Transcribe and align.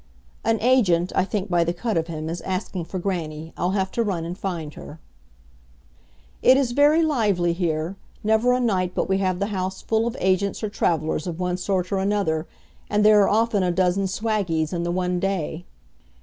(An 0.43 0.57
agent, 0.61 1.11
I 1.15 1.23
think 1.25 1.47
by 1.47 1.63
the 1.63 1.73
cut 1.75 1.95
of 1.95 2.07
him, 2.07 2.27
is 2.27 2.41
asking 2.41 2.85
for 2.85 2.97
grannie. 2.97 3.53
I'll 3.55 3.73
have 3.77 3.91
to 3.91 4.01
run 4.03 4.25
and 4.25 4.35
find 4.35 4.73
her.) 4.73 4.97
It 6.41 6.57
is 6.57 6.71
very 6.71 7.03
lively 7.03 7.53
here. 7.53 7.97
Never 8.23 8.51
a 8.53 8.59
night 8.59 8.93
but 8.95 9.07
we 9.07 9.19
have 9.19 9.37
the 9.37 9.45
house 9.53 9.83
full 9.83 10.07
of 10.07 10.17
agents 10.19 10.63
or 10.63 10.69
travellers 10.69 11.27
of 11.27 11.39
one 11.39 11.57
sort 11.57 11.91
or 11.91 11.99
another, 11.99 12.47
and 12.89 13.05
there 13.05 13.21
are 13.21 13.29
often 13.29 13.61
a 13.61 13.69
dozen 13.71 14.05
swaggies 14.07 14.73
in 14.73 14.81
the 14.81 14.89
one 14.91 15.19
day. 15.19 15.65